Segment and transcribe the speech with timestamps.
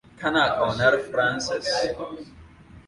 [0.19, 1.69] Kana ƙaunar Francis?